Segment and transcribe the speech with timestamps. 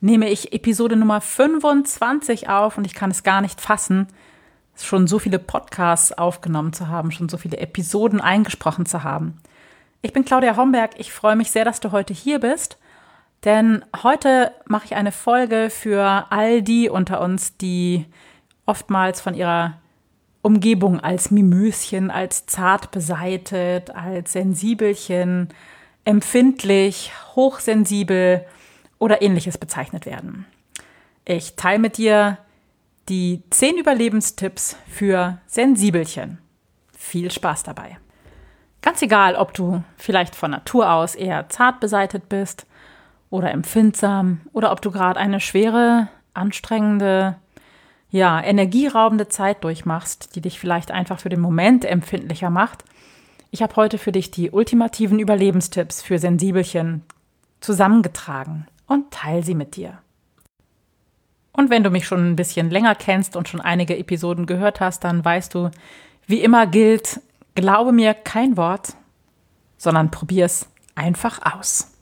[0.00, 4.06] nehme ich Episode Nummer 25 auf und ich kann es gar nicht fassen,
[4.76, 9.38] schon so viele Podcasts aufgenommen zu haben, schon so viele Episoden eingesprochen zu haben.
[10.02, 10.92] Ich bin Claudia Homberg.
[10.98, 12.78] Ich freue mich sehr, dass du heute hier bist,
[13.44, 18.06] denn heute mache ich eine Folge für all die unter uns, die
[18.66, 19.78] oftmals von ihrer
[20.42, 25.48] Umgebung als Mimöschen, als zart beseitet, als Sensibelchen,
[26.04, 28.46] empfindlich, hochsensibel
[28.98, 30.46] oder ähnliches bezeichnet werden.
[31.24, 32.38] Ich teile mit dir
[33.08, 36.38] die 10 Überlebenstipps für Sensibelchen.
[36.96, 37.98] Viel Spaß dabei.
[38.82, 42.66] Ganz egal, ob du vielleicht von Natur aus eher zart beseitet bist
[43.30, 47.36] oder empfindsam oder ob du gerade eine schwere, anstrengende,
[48.10, 52.84] ja, energieraubende Zeit durchmachst, die dich vielleicht einfach für den Moment empfindlicher macht.
[53.50, 57.02] Ich habe heute für dich die ultimativen Überlebenstipps für Sensibelchen
[57.60, 59.98] zusammengetragen und teile sie mit dir.
[61.52, 65.04] Und wenn du mich schon ein bisschen länger kennst und schon einige Episoden gehört hast,
[65.04, 65.70] dann weißt du,
[66.26, 67.20] wie immer gilt,
[67.54, 68.94] glaube mir kein Wort,
[69.76, 71.92] sondern probier's einfach aus.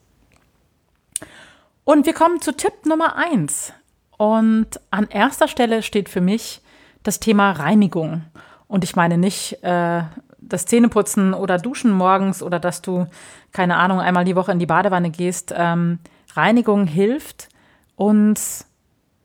[1.84, 3.72] Und wir kommen zu Tipp Nummer eins.
[4.18, 6.60] Und an erster Stelle steht für mich
[7.02, 8.24] das Thema Reinigung.
[8.66, 10.02] Und ich meine nicht äh,
[10.38, 13.06] das Zähneputzen oder Duschen morgens oder dass du,
[13.52, 15.54] keine Ahnung, einmal die Woche in die Badewanne gehst.
[15.56, 15.98] Ähm,
[16.36, 17.48] Reinigung hilft,
[17.96, 18.66] uns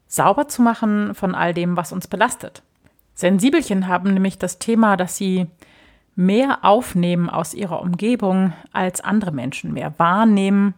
[0.08, 2.64] sauber zu machen von all dem, was uns belastet.
[3.14, 5.48] Sensibelchen haben nämlich das Thema, dass sie
[6.16, 10.74] mehr aufnehmen aus ihrer Umgebung als andere Menschen, mehr wahrnehmen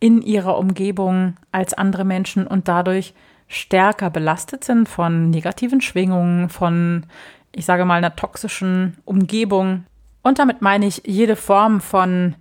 [0.00, 3.14] in ihrer Umgebung als andere Menschen und dadurch
[3.46, 7.04] stärker belastet sind von negativen Schwingungen, von,
[7.52, 9.84] ich sage mal, einer toxischen Umgebung.
[10.22, 12.34] Und damit meine ich jede Form von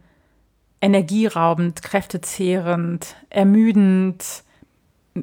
[0.82, 4.44] energieraubend, kräftezehrend, ermüdend,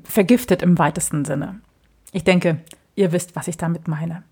[0.05, 1.61] vergiftet im weitesten Sinne.
[2.13, 2.59] Ich denke,
[2.95, 4.23] ihr wisst, was ich damit meine.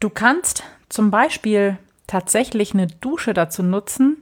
[0.00, 4.16] Du kannst zum Beispiel tatsächlich eine Dusche dazu nutzen,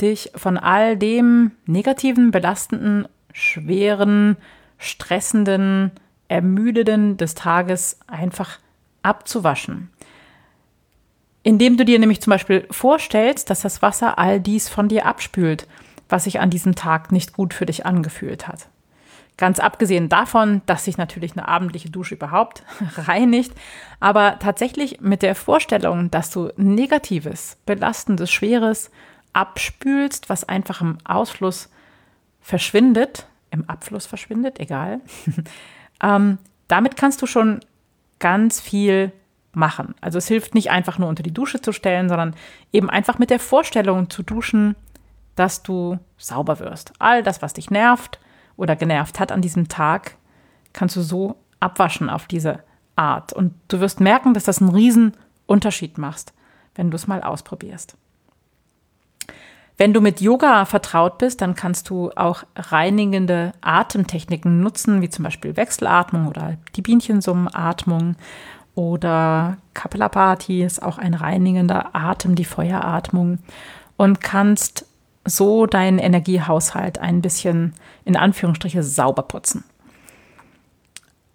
[0.00, 4.36] dich von all dem negativen, belastenden, schweren,
[4.78, 5.92] stressenden,
[6.28, 8.58] ermüdenden des Tages einfach
[9.02, 9.90] abzuwaschen.
[11.42, 15.66] Indem du dir nämlich zum Beispiel vorstellst, dass das Wasser all dies von dir abspült,
[16.08, 18.68] was sich an diesem Tag nicht gut für dich angefühlt hat.
[19.38, 22.62] Ganz abgesehen davon, dass sich natürlich eine abendliche Dusche überhaupt
[22.96, 23.52] reinigt,
[23.98, 28.90] aber tatsächlich mit der Vorstellung, dass du Negatives, Belastendes, Schweres
[29.32, 31.70] abspülst, was einfach im Ausfluss
[32.40, 35.00] verschwindet, im Abfluss verschwindet, egal.
[36.02, 36.38] ähm,
[36.68, 37.60] damit kannst du schon
[38.18, 39.12] ganz viel
[39.52, 39.94] machen.
[40.00, 42.34] Also es hilft nicht einfach nur unter die Dusche zu stellen, sondern
[42.72, 44.76] eben einfach mit der Vorstellung zu duschen,
[45.34, 46.92] dass du sauber wirst.
[46.98, 48.18] All das, was dich nervt
[48.56, 50.16] oder genervt hat an diesem Tag,
[50.72, 52.60] kannst du so abwaschen auf diese
[52.96, 53.32] Art.
[53.32, 55.12] Und du wirst merken, dass das einen riesen
[55.46, 56.32] Unterschied macht,
[56.74, 57.96] wenn du es mal ausprobierst.
[59.78, 65.24] Wenn du mit Yoga vertraut bist, dann kannst du auch reinigende Atemtechniken nutzen, wie zum
[65.24, 68.16] Beispiel Wechselatmung oder die Bienchensummenatmung
[68.74, 73.38] oder Kapalabhati ist auch ein reinigender Atem, die Feueratmung
[73.96, 74.86] und kannst
[75.24, 77.74] so deinen Energiehaushalt ein bisschen
[78.04, 79.64] in Anführungsstriche sauber putzen.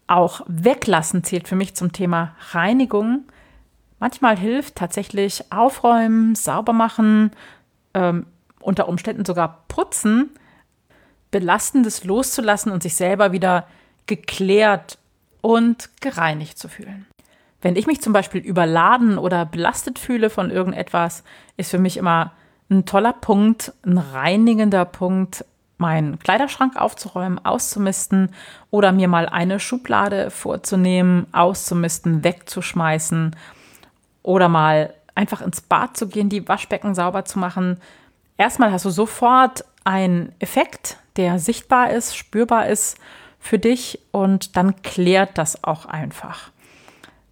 [0.07, 3.25] Auch weglassen zählt für mich zum Thema Reinigung.
[3.99, 7.31] Manchmal hilft tatsächlich aufräumen, sauber machen,
[7.93, 8.25] ähm,
[8.59, 10.31] unter Umständen sogar putzen,
[11.31, 13.67] belastendes loszulassen und sich selber wieder
[14.05, 14.97] geklärt
[15.41, 17.05] und gereinigt zu fühlen.
[17.61, 21.23] Wenn ich mich zum Beispiel überladen oder belastet fühle von irgendetwas,
[21.57, 22.31] ist für mich immer
[22.69, 25.43] ein toller Punkt, ein reinigender Punkt,
[25.77, 28.33] meinen Kleiderschrank aufzuräumen, auszumisten
[28.71, 33.35] oder mir mal eine Schublade vorzunehmen, auszumisten, wegzuschmeißen
[34.23, 37.79] oder mal einfach ins Bad zu gehen, die Waschbecken sauber zu machen.
[38.37, 42.97] Erstmal hast du sofort einen Effekt, der sichtbar ist, spürbar ist
[43.39, 46.51] für dich und dann klärt das auch einfach.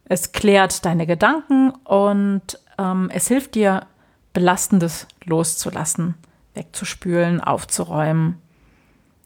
[0.07, 3.87] Es klärt deine Gedanken und ähm, es hilft dir,
[4.33, 6.15] Belastendes loszulassen,
[6.53, 8.41] wegzuspülen, aufzuräumen.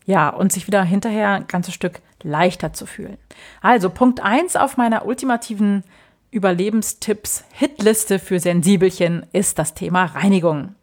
[0.06, 3.18] Ja, und sich wieder hinterher ein ganzes Stück leichter zu fühlen.
[3.62, 5.84] Also Punkt 1 auf meiner ultimativen
[6.32, 10.76] Überlebenstipps Hitliste für Sensibelchen ist das Thema Reinigung.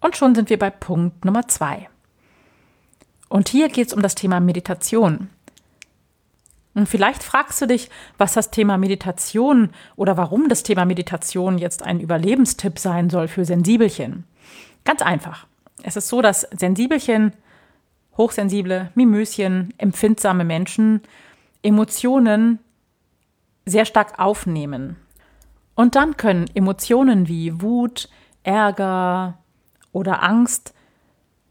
[0.00, 1.88] Und schon sind wir bei Punkt Nummer 2.
[3.28, 5.30] Und hier geht es um das Thema Meditation.
[6.74, 11.82] Und vielleicht fragst du dich, was das Thema Meditation oder warum das Thema Meditation jetzt
[11.82, 14.24] ein Überlebenstipp sein soll für Sensibelchen.
[14.84, 15.46] Ganz einfach.
[15.82, 17.32] Es ist so, dass Sensibelchen,
[18.16, 21.02] hochsensible, Mimöschen, empfindsame Menschen
[21.62, 22.58] Emotionen
[23.64, 24.96] sehr stark aufnehmen.
[25.74, 28.08] Und dann können Emotionen wie Wut,
[28.42, 29.38] Ärger
[29.92, 30.74] oder Angst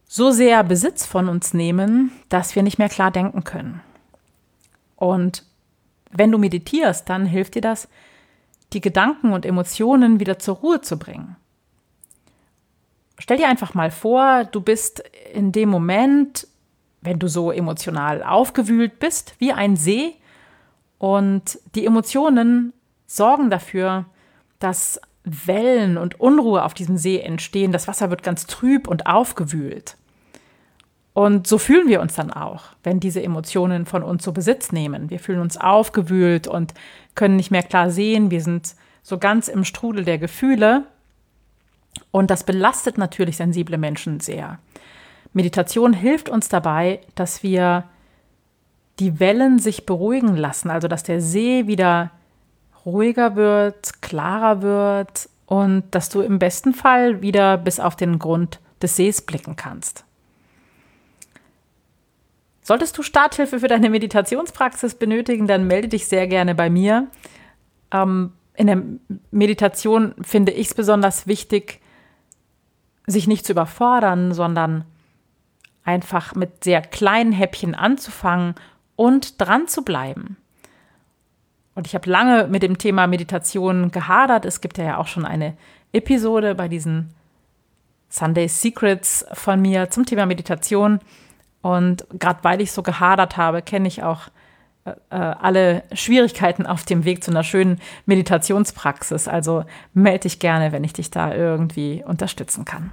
[0.05, 3.81] so sehr Besitz von uns nehmen, dass wir nicht mehr klar denken können.
[5.01, 5.43] Und
[6.11, 7.87] wenn du meditierst, dann hilft dir das,
[8.71, 11.37] die Gedanken und Emotionen wieder zur Ruhe zu bringen.
[13.17, 15.03] Stell dir einfach mal vor, du bist
[15.33, 16.47] in dem Moment,
[17.01, 20.13] wenn du so emotional aufgewühlt bist, wie ein See
[20.99, 22.71] und die Emotionen
[23.07, 24.05] sorgen dafür,
[24.59, 27.71] dass Wellen und Unruhe auf diesem See entstehen.
[27.71, 29.97] Das Wasser wird ganz trüb und aufgewühlt.
[31.13, 35.09] Und so fühlen wir uns dann auch, wenn diese Emotionen von uns so Besitz nehmen.
[35.09, 36.73] Wir fühlen uns aufgewühlt und
[37.15, 38.31] können nicht mehr klar sehen.
[38.31, 40.85] Wir sind so ganz im Strudel der Gefühle.
[42.11, 44.59] Und das belastet natürlich sensible Menschen sehr.
[45.33, 47.85] Meditation hilft uns dabei, dass wir
[48.99, 52.11] die Wellen sich beruhigen lassen, also dass der See wieder
[52.85, 58.59] ruhiger wird, klarer wird und dass du im besten Fall wieder bis auf den Grund
[58.81, 60.05] des Sees blicken kannst.
[62.71, 67.07] Solltest du Starthilfe für deine Meditationspraxis benötigen, dann melde dich sehr gerne bei mir.
[67.91, 68.81] Ähm, in der
[69.29, 71.81] Meditation finde ich es besonders wichtig,
[73.07, 74.85] sich nicht zu überfordern, sondern
[75.83, 78.55] einfach mit sehr kleinen Häppchen anzufangen
[78.95, 80.37] und dran zu bleiben.
[81.75, 84.45] Und ich habe lange mit dem Thema Meditation gehadert.
[84.45, 85.57] Es gibt ja auch schon eine
[85.91, 87.13] Episode bei diesen
[88.07, 91.01] Sunday Secrets von mir zum Thema Meditation.
[91.61, 94.29] Und gerade weil ich so gehadert habe, kenne ich auch
[94.85, 99.27] äh, äh, alle Schwierigkeiten auf dem Weg zu einer schönen Meditationspraxis.
[99.27, 99.63] Also
[99.93, 102.91] melde dich gerne, wenn ich dich da irgendwie unterstützen kann.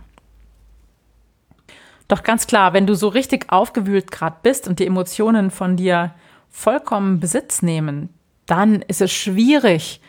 [2.08, 6.14] Doch ganz klar, wenn du so richtig aufgewühlt gerade bist und die Emotionen von dir
[6.50, 8.08] vollkommen Besitz nehmen,
[8.46, 10.00] dann ist es schwierig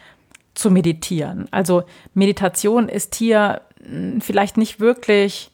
[0.54, 1.48] zu meditieren.
[1.52, 1.84] Also
[2.14, 5.52] Meditation ist hier hm, vielleicht nicht wirklich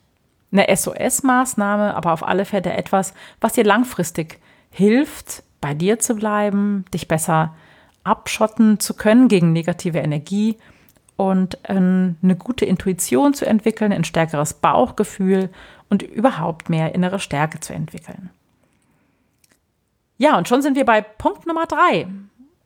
[0.51, 4.39] eine SOS-Maßnahme, aber auf alle Fälle etwas, was dir langfristig
[4.69, 7.55] hilft, bei dir zu bleiben, dich besser
[8.03, 10.57] abschotten zu können gegen negative Energie
[11.17, 15.49] und ähm, eine gute Intuition zu entwickeln, ein stärkeres Bauchgefühl
[15.89, 18.29] und überhaupt mehr innere Stärke zu entwickeln.
[20.17, 22.07] Ja, und schon sind wir bei Punkt Nummer drei.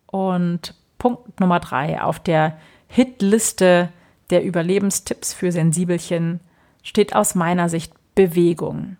[0.07, 3.89] Und Punkt Nummer drei auf der Hitliste
[4.29, 6.39] der Überlebenstipps für Sensibelchen
[6.83, 8.97] steht aus meiner Sicht Bewegung.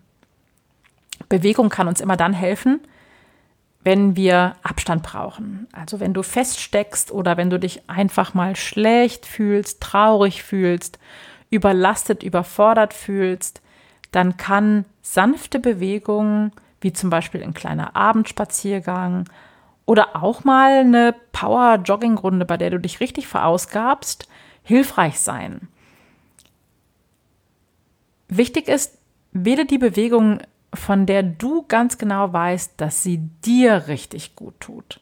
[1.28, 2.80] Bewegung kann uns immer dann helfen,
[3.82, 5.66] wenn wir Abstand brauchen.
[5.72, 10.98] Also wenn du feststeckst oder wenn du dich einfach mal schlecht fühlst, traurig fühlst,
[11.50, 13.62] überlastet, überfordert fühlst,
[14.12, 19.28] dann kann sanfte Bewegung, wie zum Beispiel ein kleiner Abendspaziergang
[19.86, 24.28] oder auch mal eine Power-Jogging-Runde, bei der du dich richtig verausgabst,
[24.62, 25.68] hilfreich sein.
[28.30, 28.96] Wichtig ist,
[29.32, 30.38] wähle die Bewegung,
[30.72, 35.00] von der du ganz genau weißt, dass sie dir richtig gut tut.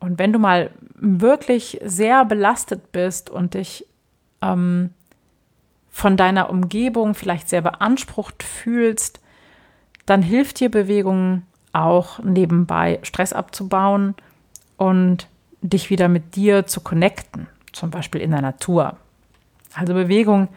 [0.00, 3.86] Und wenn du mal wirklich sehr belastet bist und dich
[4.42, 4.90] ähm,
[5.88, 9.20] von deiner Umgebung vielleicht sehr beansprucht fühlst,
[10.04, 11.42] dann hilft dir Bewegung
[11.72, 14.16] auch nebenbei Stress abzubauen
[14.76, 15.28] und
[15.60, 18.96] dich wieder mit dir zu connecten, zum Beispiel in der Natur.
[19.74, 20.48] Also Bewegung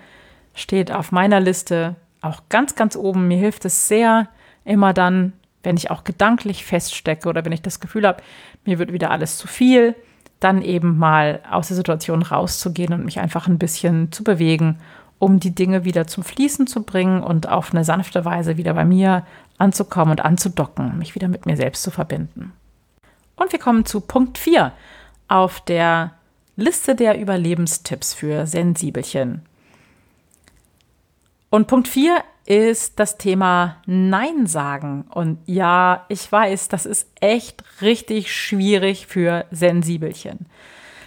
[0.55, 3.27] steht auf meiner Liste auch ganz, ganz oben.
[3.27, 4.27] Mir hilft es sehr,
[4.63, 8.23] immer dann, wenn ich auch gedanklich feststecke oder wenn ich das Gefühl habe,
[8.65, 9.95] mir wird wieder alles zu viel,
[10.39, 14.79] dann eben mal aus der Situation rauszugehen und mich einfach ein bisschen zu bewegen
[15.19, 18.85] um die Dinge wieder zum Fließen zu bringen und auf eine sanfte Weise wieder bei
[18.85, 19.25] mir
[19.57, 22.53] anzukommen und anzudocken, mich wieder mit mir selbst zu verbinden.
[23.35, 24.71] Und wir kommen zu Punkt 4
[25.27, 26.11] auf der
[26.57, 29.41] Liste der Überlebenstipps für Sensibelchen.
[31.49, 35.05] Und Punkt 4 ist das Thema Nein sagen.
[35.09, 40.45] Und ja, ich weiß, das ist echt richtig schwierig für Sensibelchen.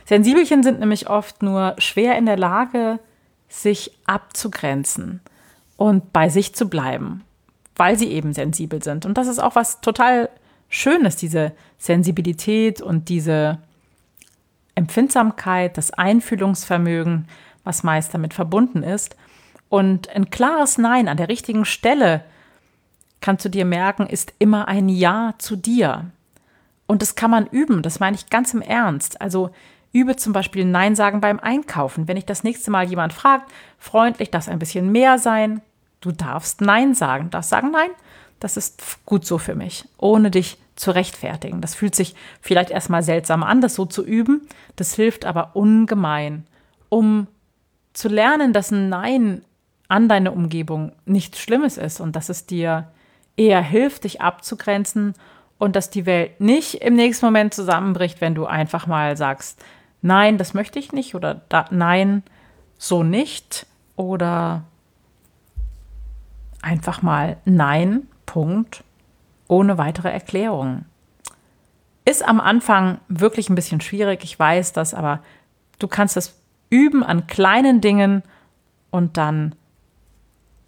[0.04, 2.98] Sensibelchen sind nämlich oft nur schwer in der Lage,
[3.48, 5.20] sich abzugrenzen
[5.76, 7.24] und bei sich zu bleiben,
[7.76, 9.06] weil sie eben sensibel sind.
[9.06, 10.28] Und das ist auch was total
[10.68, 13.58] Schönes, diese Sensibilität und diese
[14.74, 17.28] Empfindsamkeit, das Einfühlungsvermögen,
[17.64, 19.16] was meist damit verbunden ist.
[19.68, 22.24] Und ein klares Nein an der richtigen Stelle,
[23.20, 26.10] kannst du dir merken, ist immer ein Ja zu dir.
[26.86, 29.20] Und das kann man üben, das meine ich ganz im Ernst.
[29.20, 29.50] Also
[29.92, 32.08] übe zum Beispiel Nein sagen beim Einkaufen.
[32.08, 35.60] Wenn ich das nächste Mal jemand fragt, freundlich, darf ein bisschen mehr sein,
[36.00, 37.24] du darfst Nein sagen.
[37.24, 37.90] Du darfst sagen, nein,
[38.40, 41.60] das ist gut so für mich, ohne dich zu rechtfertigen.
[41.60, 44.48] Das fühlt sich vielleicht erstmal seltsam an, das so zu üben.
[44.76, 46.46] Das hilft aber ungemein,
[46.88, 47.26] um
[47.92, 49.42] zu lernen, dass ein Nein
[49.88, 52.88] an deine Umgebung nichts Schlimmes ist und dass es dir
[53.36, 55.14] eher hilft, dich abzugrenzen
[55.58, 59.64] und dass die Welt nicht im nächsten Moment zusammenbricht, wenn du einfach mal sagst,
[60.02, 62.22] nein, das möchte ich nicht oder da, nein,
[62.76, 63.66] so nicht
[63.96, 64.62] oder
[66.62, 68.84] einfach mal nein, Punkt,
[69.48, 70.84] ohne weitere Erklärung.
[72.04, 75.20] Ist am Anfang wirklich ein bisschen schwierig, ich weiß das, aber
[75.78, 76.40] du kannst es
[76.70, 78.22] üben an kleinen Dingen
[78.90, 79.54] und dann,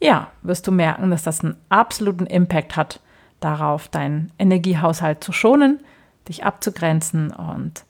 [0.01, 3.01] ja, wirst du merken, dass das einen absoluten Impact hat
[3.41, 5.81] darauf, deinen Energiehaushalt zu schonen,
[6.29, 7.85] dich abzugrenzen und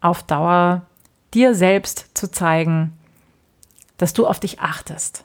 [0.00, 0.82] auf Dauer
[1.34, 2.92] dir selbst zu zeigen,
[3.96, 5.24] dass du auf dich achtest.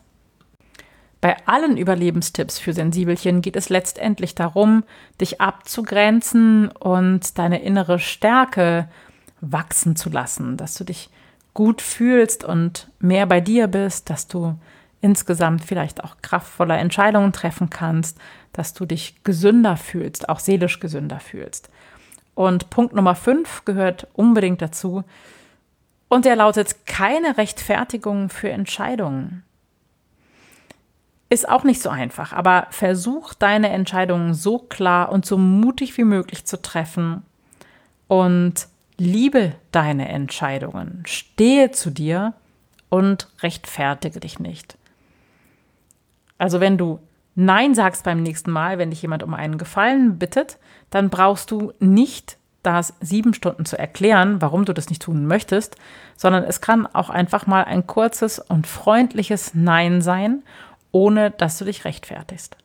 [1.19, 4.83] Bei allen Überlebenstipps für Sensibelchen geht es letztendlich darum,
[5.19, 8.87] dich abzugrenzen und deine innere Stärke
[9.41, 11.09] wachsen zu lassen, dass du dich
[11.55, 14.59] gut fühlst und mehr bei dir bist, dass du
[15.01, 18.17] insgesamt vielleicht auch kraftvoller Entscheidungen treffen kannst,
[18.53, 21.69] dass du dich gesünder fühlst, auch seelisch gesünder fühlst.
[22.35, 25.03] Und Punkt Nummer fünf gehört unbedingt dazu.
[26.07, 29.43] Und der lautet keine Rechtfertigung für Entscheidungen.
[31.29, 36.05] Ist auch nicht so einfach, aber versuch deine Entscheidungen so klar und so mutig wie
[36.05, 37.23] möglich zu treffen
[38.07, 42.33] und liebe deine Entscheidungen, stehe zu dir
[42.89, 44.76] und rechtfertige dich nicht.
[46.37, 46.99] Also wenn du
[47.35, 50.57] Nein sagst beim nächsten Mal, wenn dich jemand um einen Gefallen bittet,
[50.89, 55.75] dann brauchst du nicht das sieben Stunden zu erklären, warum du das nicht tun möchtest,
[56.15, 60.43] sondern es kann auch einfach mal ein kurzes und freundliches Nein sein,
[60.91, 62.57] ohne dass du dich rechtfertigst.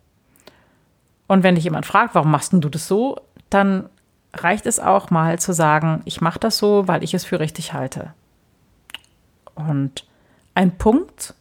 [1.29, 3.88] Und wenn dich jemand fragt, warum machst du das so, dann
[4.35, 7.73] reicht es auch mal zu sagen, ich mache das so, weil ich es für richtig
[7.73, 8.12] halte.
[9.55, 10.07] Und
[10.55, 11.35] ein Punkt,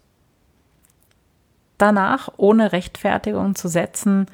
[1.82, 4.28] danach ohne Rechtfertigung zu setzen,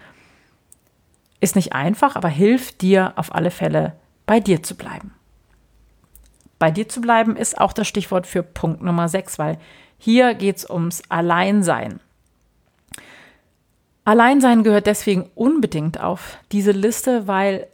[1.39, 3.93] ist nicht einfach, aber hilft dir auf alle Fälle,
[4.25, 5.13] bei dir zu bleiben.
[6.59, 9.59] Bei dir zu bleiben ist auch das Stichwort für Punkt Nummer 6, weil
[9.97, 11.99] hier geht es ums Alleinsein.
[14.05, 17.67] Alleinsein gehört deswegen unbedingt auf diese Liste, weil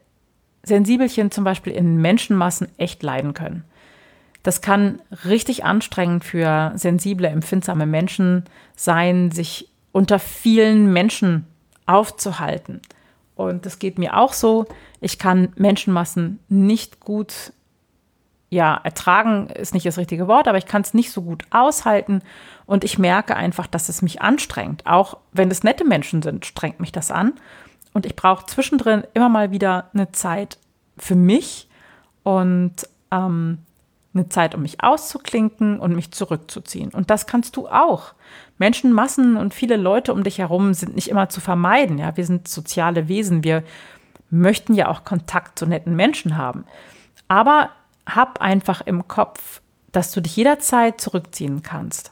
[0.63, 3.63] Sensibelchen zum Beispiel in Menschenmassen echt leiden können.
[4.43, 8.43] Das kann richtig anstrengend für sensible, empfindsame Menschen
[8.75, 11.47] sein, sich unter vielen Menschen
[11.85, 12.81] aufzuhalten.
[13.35, 14.65] Und das geht mir auch so.
[14.99, 17.53] Ich kann Menschenmassen nicht gut
[18.53, 22.21] ja, ertragen ist nicht das richtige Wort, aber ich kann es nicht so gut aushalten
[22.67, 24.85] und ich merke einfach, dass es mich anstrengt.
[24.85, 27.33] Auch wenn es nette Menschen sind, strengt mich das an.
[27.93, 30.59] Und ich brauche zwischendrin immer mal wieder eine Zeit
[30.97, 31.67] für mich
[32.21, 32.75] und
[33.11, 33.57] ähm,
[34.13, 36.89] eine Zeit, um mich auszuklinken und mich zurückzuziehen.
[36.89, 38.13] Und das kannst du auch.
[38.57, 41.97] Menschenmassen und viele Leute um dich herum sind nicht immer zu vermeiden.
[41.97, 43.43] Ja, wir sind soziale Wesen.
[43.43, 43.63] Wir
[44.29, 46.65] möchten ja auch Kontakt zu netten Menschen haben.
[47.27, 47.69] Aber
[48.05, 52.11] hab einfach im Kopf, dass du dich jederzeit zurückziehen kannst.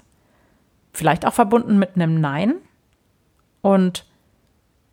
[0.94, 2.56] Vielleicht auch verbunden mit einem Nein.
[3.62, 4.06] Und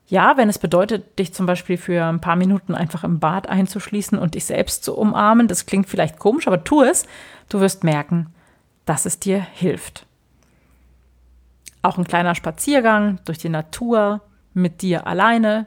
[0.09, 4.19] ja, wenn es bedeutet, dich zum Beispiel für ein paar Minuten einfach im Bad einzuschließen
[4.19, 7.07] und dich selbst zu umarmen, das klingt vielleicht komisch, aber tu es.
[7.51, 8.33] Du wirst merken,
[8.87, 10.07] dass es dir hilft.
[11.83, 14.23] Auch ein kleiner Spaziergang durch die Natur
[14.55, 15.67] mit dir alleine,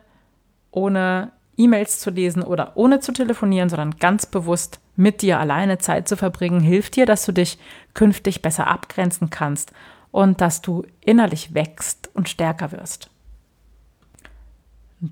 [0.71, 6.07] ohne E-Mails zu lesen oder ohne zu telefonieren, sondern ganz bewusst mit dir alleine Zeit
[6.07, 7.60] zu verbringen, hilft dir, dass du dich
[7.93, 9.71] künftig besser abgrenzen kannst
[10.10, 13.12] und dass du innerlich wächst und stärker wirst.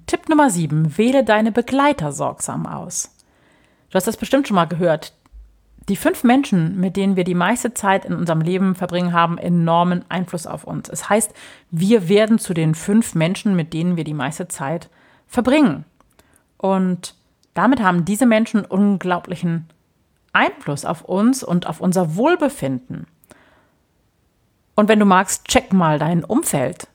[0.06, 0.98] Tipp Nummer 7.
[0.98, 3.16] Wähle deine Begleiter sorgsam aus.
[3.90, 5.14] Du hast das bestimmt schon mal gehört.
[5.88, 10.06] Die fünf Menschen, mit denen wir die meiste Zeit in unserem Leben verbringen, haben enormen
[10.08, 10.90] Einfluss auf uns.
[10.90, 11.34] Es heißt,
[11.72, 14.90] wir werden zu den fünf Menschen, mit denen wir die meiste Zeit
[15.28, 15.86] verbringen.
[16.58, 17.16] Und
[17.56, 19.68] damit haben diese Menschen unglaublichen
[20.34, 23.08] Einfluss auf uns und auf unser Wohlbefinden.
[24.76, 26.88] Und wenn du magst, check mal dein Umfeld.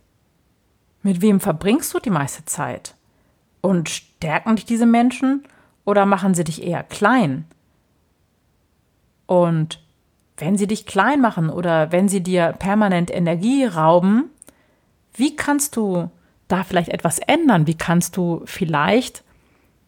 [1.04, 2.94] Mit wem verbringst du die meiste Zeit?
[3.60, 5.44] Und stärken dich diese Menschen
[5.84, 7.44] oder machen sie dich eher klein?
[9.26, 9.80] Und
[10.38, 14.30] wenn sie dich klein machen oder wenn sie dir permanent Energie rauben,
[15.12, 16.10] wie kannst du
[16.48, 17.66] da vielleicht etwas ändern?
[17.66, 19.24] Wie kannst du vielleicht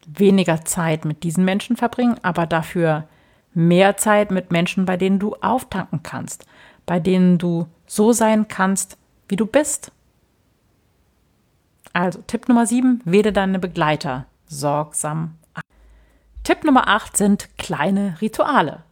[0.05, 3.07] weniger Zeit mit diesen Menschen verbringen, aber dafür
[3.55, 6.45] mehr Zeit mit Menschen, bei denen du auftanken kannst,
[6.85, 8.97] bei denen du so sein kannst,
[9.27, 9.91] wie du bist?
[11.97, 15.33] Also Tipp Nummer 7, wähle deine Begleiter sorgsam.
[16.43, 18.83] Tipp Nummer 8 sind kleine Rituale.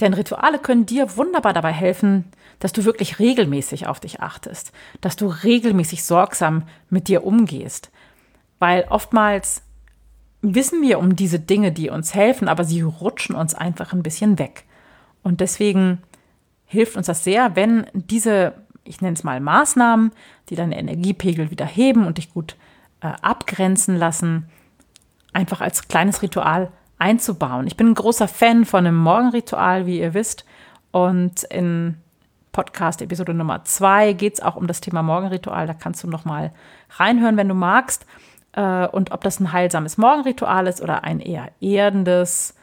[0.00, 2.24] Denn Rituale können dir wunderbar dabei helfen,
[2.58, 7.92] dass du wirklich regelmäßig auf dich achtest, dass du regelmäßig sorgsam mit dir umgehst.
[8.58, 9.62] Weil oftmals
[10.42, 14.36] wissen wir um diese Dinge, die uns helfen, aber sie rutschen uns einfach ein bisschen
[14.40, 14.64] weg.
[15.22, 16.02] Und deswegen
[16.66, 20.12] hilft uns das sehr, wenn diese, ich nenne es mal Maßnahmen,
[20.48, 22.56] die deine Energiepegel wieder heben und dich gut
[23.00, 24.48] äh, abgrenzen lassen,
[25.32, 27.66] einfach als kleines Ritual einzubauen.
[27.66, 30.44] Ich bin ein großer Fan von einem Morgenritual, wie ihr wisst.
[30.92, 31.96] Und in
[32.52, 35.66] Podcast-Episode Nummer zwei geht es auch um das Thema Morgenritual.
[35.66, 36.52] Da kannst du noch mal
[36.90, 38.06] reinhören, wenn du magst.
[38.52, 42.54] Äh, und ob das ein heilsames Morgenritual ist oder ein eher erdendes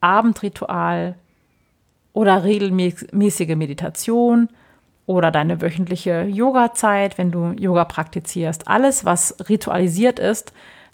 [0.00, 1.14] Abendritual
[2.12, 4.48] oder regelmäßige Meditation
[5.08, 8.68] oder deine wöchentliche Yoga-Zeit, wenn du Yoga praktizierst.
[8.68, 10.52] Alles, was ritualisiert ist,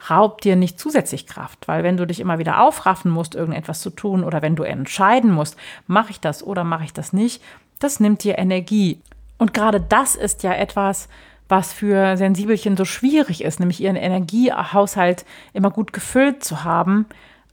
[0.09, 3.90] raubt dir nicht zusätzlich Kraft, weil wenn du dich immer wieder aufraffen musst, irgendetwas zu
[3.90, 5.56] tun oder wenn du entscheiden musst,
[5.88, 7.42] mache ich das oder mache ich das nicht,
[7.80, 9.00] das nimmt dir Energie.
[9.37, 11.09] Und gerade das ist ja etwas,
[11.49, 17.06] was für Sensibelchen so schwierig ist, nämlich ihren Energiehaushalt immer gut gefüllt zu haben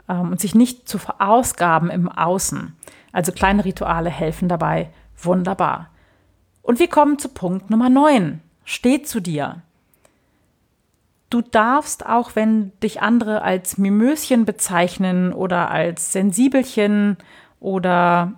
[0.07, 2.75] ähm, und sich nicht zu verausgaben im Außen.
[3.11, 5.87] Also kleine Rituale helfen dabei wunderbar.
[6.61, 8.41] Und wir kommen zu Punkt Nummer 9.
[8.65, 9.61] Steh zu dir.
[11.29, 17.17] Du darfst, auch wenn dich andere als Mimöschen bezeichnen oder als Sensibelchen
[17.59, 18.33] oder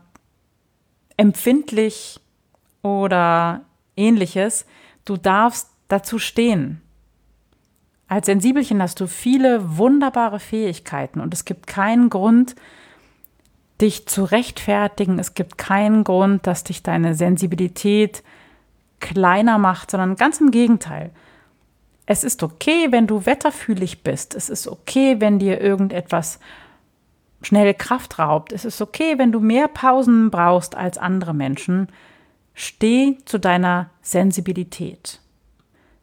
[1.18, 2.20] empfindlich
[2.84, 3.62] oder
[3.96, 4.66] ähnliches,
[5.06, 6.82] du darfst dazu stehen.
[8.08, 12.56] Als Sensibelchen hast du viele wunderbare Fähigkeiten und es gibt keinen Grund,
[13.82, 15.20] dich zu rechtfertigen.
[15.20, 18.24] Es gibt keinen Grund, dass dich deine Sensibilität
[19.00, 21.12] kleiner macht, sondern ganz im Gegenteil.
[22.06, 24.36] Es ist okay, wenn du wetterfühlig bist.
[24.36, 26.40] Es ist okay, wenn dir irgendetwas
[27.42, 28.52] schnell Kraft raubt.
[28.52, 31.88] Es ist okay, wenn du mehr Pausen brauchst als andere Menschen.
[32.54, 35.20] Steh zu deiner Sensibilität.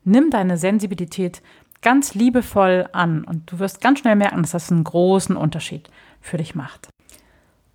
[0.04, 1.42] Nimm deine Sensibilität
[1.82, 6.36] ganz liebevoll an und du wirst ganz schnell merken, dass das einen großen Unterschied für
[6.36, 6.88] dich macht.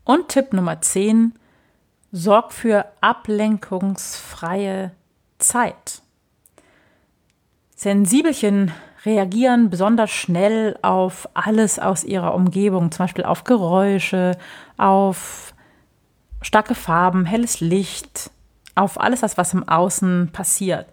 [0.06, 1.34] Und Tipp Nummer 10,
[2.12, 4.92] sorg für ablenkungsfreie
[5.40, 6.02] Zeit.
[7.76, 8.72] Sensibelchen
[9.04, 14.38] reagieren besonders schnell auf alles aus ihrer Umgebung, zum Beispiel auf Geräusche,
[14.78, 15.54] auf
[16.42, 18.30] starke Farben, helles Licht,
[18.76, 20.88] auf alles das, was im Außen passiert.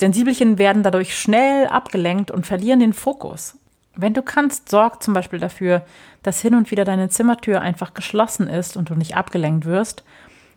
[0.00, 3.58] Sensibelchen werden dadurch schnell abgelenkt und verlieren den Fokus.
[3.96, 5.82] Wenn du kannst, sorg zum Beispiel dafür,
[6.22, 10.04] dass hin und wieder deine Zimmertür einfach geschlossen ist und du nicht abgelenkt wirst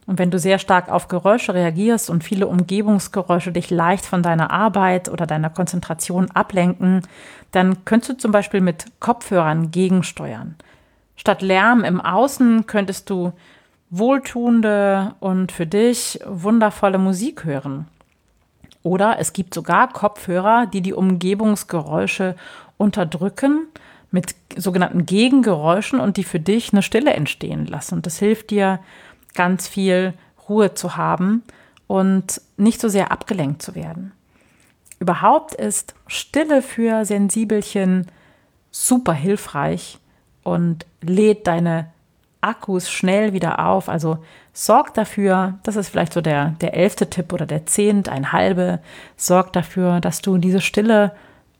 [0.09, 4.49] und wenn du sehr stark auf Geräusche reagierst und viele Umgebungsgeräusche dich leicht von deiner
[4.49, 7.03] Arbeit oder deiner Konzentration ablenken,
[7.51, 10.55] dann könntest du zum Beispiel mit Kopfhörern gegensteuern.
[11.15, 13.33] Statt Lärm im Außen könntest du
[13.91, 17.85] wohltuende und für dich wundervolle Musik hören.
[18.81, 22.35] Oder es gibt sogar Kopfhörer, die die Umgebungsgeräusche
[22.79, 23.67] unterdrücken
[24.09, 27.95] mit sogenannten Gegengeräuschen und die für dich eine Stille entstehen lassen.
[27.95, 28.79] Und das hilft dir,
[29.35, 30.13] ganz viel
[30.47, 31.43] Ruhe zu haben
[31.85, 34.11] und nicht so sehr abgelenkt zu werden.
[34.99, 38.07] Überhaupt ist Stille für Sensibelchen
[38.71, 39.99] super hilfreich
[40.43, 41.91] und lädt deine
[42.41, 43.89] Akkus schnell wieder auf.
[43.89, 44.19] Also
[44.53, 48.79] sorg dafür, das ist vielleicht so der, der elfte Tipp oder der zehnt, ein halbe,
[49.15, 51.11] sorg dafür, dass du diese Stille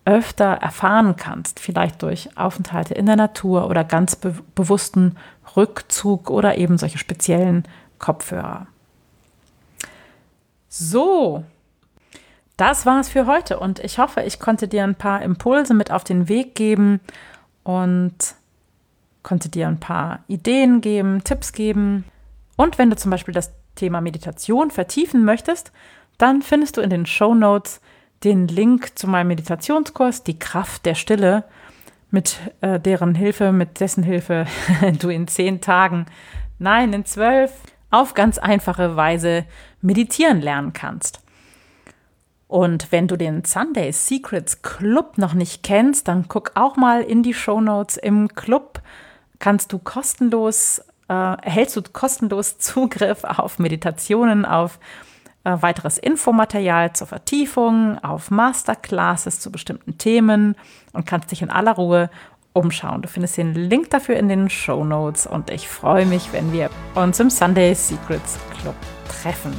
[0.10, 5.16] öfter erfahren kannst, vielleicht durch Aufenthalte in der Natur oder ganz be bewussten
[5.56, 7.64] Rückzug oder eben solche speziellen
[8.00, 8.66] Kopfhörer.
[10.68, 11.44] So,
[12.58, 15.92] das war es für heute und ich hoffe, ich konnte dir ein paar Impulse mit
[15.92, 17.00] auf den Weg geben
[17.64, 18.16] und
[19.22, 22.04] konnte dir ein paar Ideen geben, Tipps geben.
[22.58, 25.72] Und wenn du zum Beispiel das Thema Meditation vertiefen möchtest,
[26.18, 27.80] dann findest du in den Show Notes
[28.24, 31.46] den Link zu meinem Meditationskurs, die Kraft der Stille,
[32.12, 34.46] mit äh, deren Hilfe, mit dessen Hilfe
[35.00, 36.06] du in zehn Tagen,
[36.58, 37.52] nein, in zwölf,
[37.92, 39.46] auf ganz einfache Weise
[39.82, 41.22] meditieren lernen kannst.
[42.48, 47.22] Und wenn du den Sunday Secrets Club noch nicht kennst, dann guck auch mal in
[47.22, 47.96] die Show Notes.
[47.96, 48.82] Im Club
[49.38, 54.80] kannst du kostenlos, äh, erhältst du kostenlos Zugriff auf Meditationen, auf
[55.44, 60.56] weiteres Infomaterial zur Vertiefung, auf Masterclasses zu bestimmten Themen
[60.94, 62.10] und kannst dich in aller Ruhe
[62.54, 63.02] umschauen.
[63.02, 66.70] Du findest den Link dafür in den Show Notes und ich freue mich, wenn wir
[66.96, 68.76] uns im Sunday Secrets Club
[69.08, 69.54] treffen.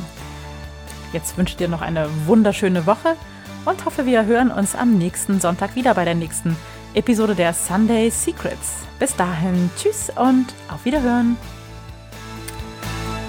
[1.12, 3.16] Jetzt wünsche ich dir noch eine wunderschöne Woche
[3.64, 6.56] und hoffe, wir hören uns am nächsten Sonntag wieder bei der nächsten
[6.94, 8.86] Episode der Sunday Secrets.
[8.98, 11.36] Bis dahin, tschüss und auf Wiederhören.